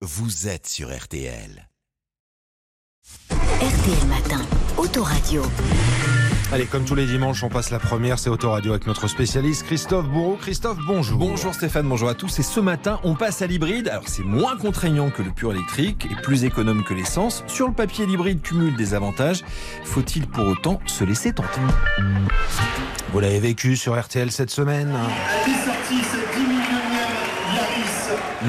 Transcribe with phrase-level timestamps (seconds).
[0.00, 1.68] vous êtes sur RTL.
[3.34, 4.40] RTL Matin,
[4.76, 5.42] Autoradio.
[6.52, 10.08] Allez, comme tous les dimanches, on passe la première, c'est Autoradio avec notre spécialiste Christophe
[10.08, 10.36] Bourreau.
[10.36, 11.18] Christophe, bonjour.
[11.18, 12.38] Bonjour Stéphane, bonjour à tous.
[12.38, 13.88] Et ce matin, on passe à l'hybride.
[13.88, 17.42] Alors c'est moins contraignant que le pur électrique et plus économe que l'essence.
[17.48, 19.44] Sur le papier, l'hybride cumule des avantages.
[19.84, 21.60] Faut-il pour autant se laisser tenter?
[23.12, 24.96] Vous l'avez vécu sur RTL cette semaine?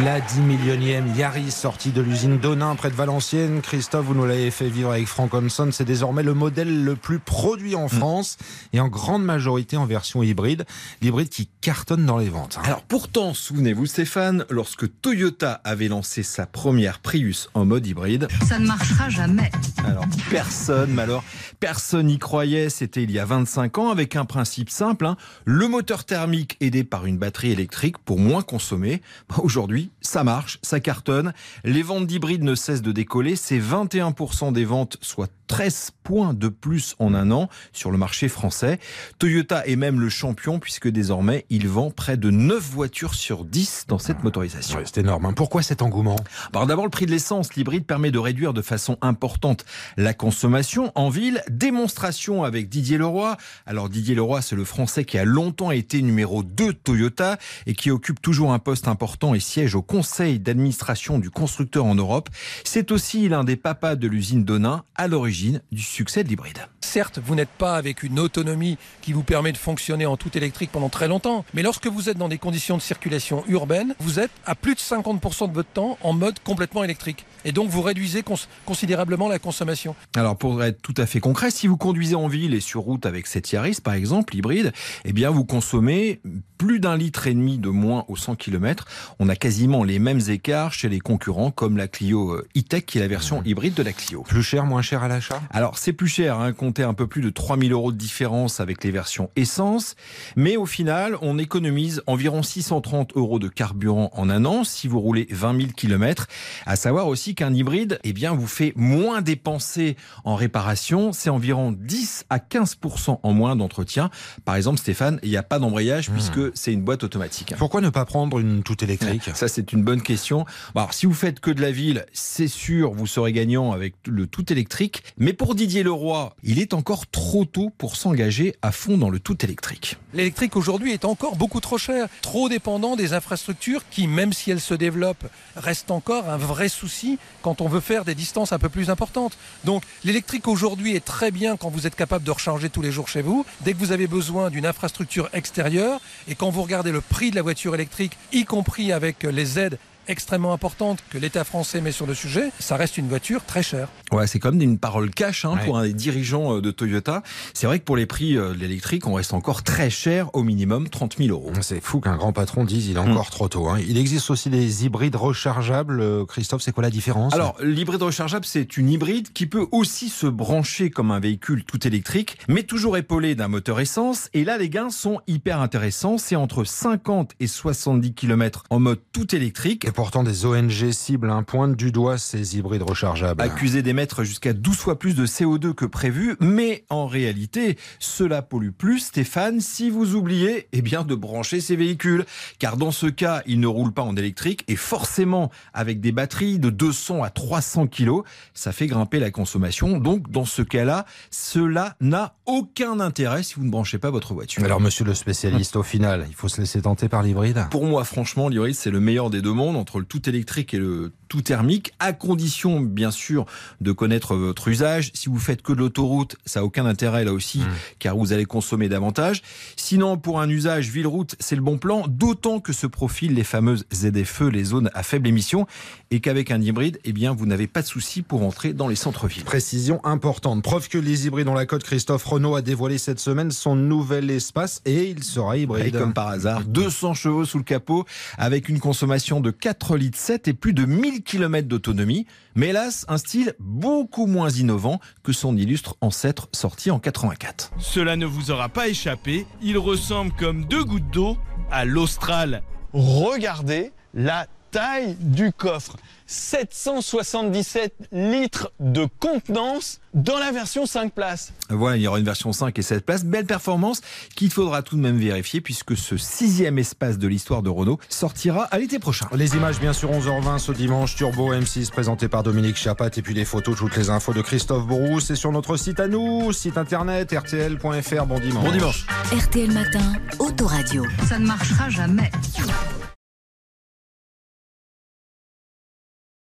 [0.04, 3.62] La 10 millionième Yaris sortie de l'usine Donin près de Valenciennes.
[3.62, 5.70] Christophe, vous nous l'avez fait vivre avec Frank Hanson.
[5.72, 8.38] C'est désormais le modèle le plus produit en France
[8.72, 10.66] et en grande majorité en version hybride.
[11.02, 12.58] L'hybride qui cartonne dans les ventes.
[12.60, 12.66] hein.
[12.66, 18.60] Alors pourtant, souvenez-vous Stéphane, lorsque Toyota avait lancé sa première Prius en mode hybride, Ça
[18.60, 19.50] ne marchera jamais.
[19.84, 21.24] alors personne, mais alors
[21.60, 22.70] personne n'y croyait.
[22.70, 25.18] C'était il y a 25 ans avec un principe simple hein.
[25.46, 29.02] le moteur thermique aidé par une batterie électrique pour moins consommer.
[29.30, 31.34] Bah, Aujourd'hui, ça marche, ça cartonne.
[31.64, 33.36] Les ventes d'hybrides ne cessent de décoller.
[33.36, 38.28] C'est 21% des ventes, soit 13 points de plus en un an sur le marché
[38.28, 38.80] français.
[39.18, 43.86] Toyota est même le champion puisque désormais il vend près de 9 voitures sur 10
[43.88, 44.78] dans cette motorisation.
[44.78, 45.26] Ouais, c'est énorme.
[45.26, 45.34] hein.
[45.34, 46.18] Pourquoi cet engouement?
[46.54, 49.66] Alors d'abord le prix de l'essence, l'hybride permet de réduire de façon importante
[49.98, 51.42] la consommation en ville.
[51.50, 53.36] Démonstration avec Didier Leroy.
[53.66, 57.74] Alors Didier Leroy, c'est le Français qui a longtemps été numéro 2 de Toyota et
[57.74, 62.30] qui occupe toujours un poste important et siège au conseil d'administration du constructeur en Europe.
[62.64, 66.68] C'est aussi l'un des papas de l'usine Donin à l'origine du succès de l'hybride.
[66.82, 70.72] Certes, vous n'êtes pas avec une autonomie qui vous permet de fonctionner en tout électrique
[70.72, 74.32] pendant très longtemps, mais lorsque vous êtes dans des conditions de circulation urbaine, vous êtes
[74.46, 77.26] à plus de 50% de votre temps en mode complètement électrique.
[77.46, 79.96] Et donc vous réduisez cons- considérablement la consommation.
[80.16, 83.06] Alors pour être tout à fait concret, si vous conduisez en ville et sur route
[83.06, 84.72] avec cette Yaris par exemple, hybride,
[85.06, 86.22] eh bien vous consommez
[86.58, 88.86] plus d'un litre et demi de moins au 100 km.
[89.20, 92.98] On a quasiment les mêmes écarts chez les concurrents comme la Clio euh, e-Tech qui
[92.98, 94.24] est la version hybride de la Clio.
[94.24, 95.42] Plus cher, moins cher à l'achat?
[95.52, 98.84] Alors c'est plus cher, hein, comptez un peu plus de 3000 euros de différence avec
[98.84, 99.96] les versions essence,
[100.36, 105.00] mais au final on économise environ 630 euros de carburant en un an si vous
[105.00, 106.28] roulez 20 000 km.
[106.66, 111.72] À savoir aussi qu'un hybride, eh bien vous fait moins dépenser en réparation, c'est environ
[111.72, 114.10] 10 à 15% en moins d'entretien.
[114.46, 117.54] Par exemple Stéphane, il n'y a pas d'embrayage puisque c'est une boîte automatique.
[117.58, 119.30] Pourquoi ne pas prendre une toute électrique?
[119.34, 120.46] Ça, c'est une bonne question.
[120.76, 124.28] Alors, si vous faites que de la ville, c'est sûr, vous serez gagnant avec le
[124.28, 125.04] tout électrique.
[125.18, 129.20] Mais pour Didier Leroy, il est encore trop tôt pour s'engager à fond dans le
[129.20, 129.98] tout électrique.
[130.14, 134.60] L'électrique aujourd'hui est encore beaucoup trop cher, trop dépendant des infrastructures qui, même si elles
[134.60, 138.70] se développent, restent encore un vrai souci quand on veut faire des distances un peu
[138.70, 139.38] plus importantes.
[139.64, 143.08] Donc l'électrique aujourd'hui est très bien quand vous êtes capable de recharger tous les jours
[143.08, 147.02] chez vous, dès que vous avez besoin d'une infrastructure extérieure, et quand vous regardez le
[147.02, 149.80] prix de la voiture électrique, y compris avec les aides
[150.10, 153.88] extrêmement importantes que l'État français met sur le sujet, ça reste une voiture très chère.
[154.12, 155.66] Ouais, c'est comme une parole cash hein, Ouais.
[155.66, 157.24] pour un des dirigeants euh, de Toyota.
[157.54, 160.44] C'est vrai que pour les prix euh, de l'électrique, on reste encore très cher, au
[160.44, 161.52] minimum 30 000 euros.
[161.62, 163.70] C'est fou qu'un grand patron dise il est encore trop tôt.
[163.70, 163.78] hein.
[163.88, 166.02] Il existe aussi des hybrides rechargeables.
[166.02, 167.34] Euh, Christophe, c'est quoi la différence?
[167.34, 171.86] Alors, l'hybride rechargeable, c'est une hybride qui peut aussi se brancher comme un véhicule tout
[171.88, 174.30] électrique, mais toujours épaulé d'un moteur essence.
[174.34, 176.18] Et là, les gains sont hyper intéressants.
[176.18, 179.86] C'est entre 50 et 70 km en mode tout électrique.
[179.86, 183.42] Et pourtant, des ONG ciblent un pointe du doigt ces hybrides rechargeables.
[183.42, 188.70] accusé d'émettre jusqu'à 12 fois plus de CO2 que prévu, mais en réalité, cela pollue
[188.70, 192.24] plus, Stéphane, si vous oubliez eh bien, de brancher ces véhicules.
[192.60, 196.60] Car dans ce cas, ils ne roulent pas en électrique et forcément, avec des batteries
[196.60, 198.22] de 200 à 300 kg,
[198.54, 200.00] ça fait grimper la consommation.
[200.00, 204.64] Donc, dans ce cas-là, cela n'a aucun intérêt si vous ne branchez pas votre voiture.
[204.64, 207.66] Alors, monsieur le spécialiste, au final, il faut se laisser tenter par l'hybride?
[207.70, 210.78] Pour moi, franchement, l'hybride, c'est le meilleur des deux mondes, entre le tout électrique et
[210.78, 213.46] le tout thermique, à condition, bien sûr,
[213.82, 215.12] de connaître votre usage.
[215.14, 217.62] Si vous faites que de l'autoroute, ça n'a aucun intérêt là aussi,
[218.00, 219.42] car vous allez consommer davantage.
[219.76, 223.86] Sinon, pour un usage ville-route, c'est le bon plan, d'autant que se profilent les fameuses
[223.94, 225.68] ZFE, les zones à faible émission,
[226.10, 228.96] et qu'avec un hybride, eh bien, vous n'avez pas de souci pour entrer dans les
[228.96, 229.44] centres-villes.
[229.44, 230.64] Précision importante.
[230.64, 234.32] Preuve que les hybrides ont la cote, Christophe Renault a dévoilé cette semaine son nouvel
[234.32, 235.98] espace et il sera Et hybride.
[235.98, 238.06] comme par hasard, 200 chevaux sous le capot,
[238.40, 242.26] avec une consommation de 4 litres 7 et plus de 1000 km d'autonomie.
[242.56, 247.72] Mais hélas, un style beaucoup moins innovant que son illustre ancêtre sorti en 84.
[247.80, 251.38] Cela ne vous aura pas échappé, il ressemble comme deux gouttes d'eau
[251.72, 252.64] à l'Austral.
[252.94, 255.98] regardez la taille du coffre.
[256.30, 261.54] 777 litres de contenance dans la version 5 places.
[261.70, 263.26] Voilà, il y aura une version 5 et 7 places.
[263.26, 264.02] Belle performance
[264.36, 268.66] qu'il faudra tout de même vérifier puisque ce sixième espace de l'histoire de Renault sortira
[268.66, 269.28] à l'été prochain.
[269.34, 273.34] Les images, bien sûr, 11h20 ce dimanche, Turbo M6 présenté par Dominique Chapat et puis
[273.34, 275.20] les photos, toutes les infos de Christophe Bourou.
[275.20, 278.26] C'est sur notre site à nous, site internet rtl.fr.
[278.28, 278.66] Bon dimanche.
[278.66, 279.08] Bon dimanche.
[279.32, 281.06] RTL Matin, Autoradio.
[281.28, 282.30] Ça ne marchera jamais.